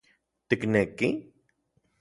[0.47, 1.09] Tikneki...?